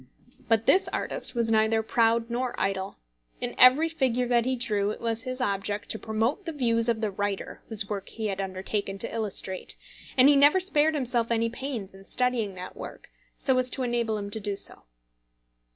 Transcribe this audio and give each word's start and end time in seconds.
But 0.47 0.65
this 0.65 0.87
artist 0.87 1.35
was 1.35 1.51
neither 1.51 1.83
proud 1.83 2.27
nor 2.31 2.59
idle. 2.59 2.95
In 3.39 3.53
every 3.59 3.87
figure 3.87 4.27
that 4.29 4.45
he 4.45 4.55
drew 4.55 4.89
it 4.89 4.99
was 4.99 5.25
his 5.25 5.39
object 5.39 5.89
to 5.89 5.99
promote 5.99 6.45
the 6.45 6.51
views 6.51 6.89
of 6.89 7.01
the 7.01 7.11
writer 7.11 7.61
whose 7.69 7.87
work 7.87 8.09
he 8.09 8.25
had 8.25 8.41
undertaken 8.41 8.97
to 8.97 9.13
illustrate, 9.13 9.75
and 10.17 10.27
he 10.27 10.35
never 10.35 10.59
spared 10.59 10.95
himself 10.95 11.29
any 11.29 11.49
pains 11.49 11.93
in 11.93 12.05
studying 12.05 12.55
that 12.55 12.75
work, 12.75 13.11
so 13.37 13.55
as 13.59 13.69
to 13.69 13.83
enable 13.83 14.17
him 14.17 14.31
to 14.31 14.39
do 14.39 14.55
so. 14.55 14.85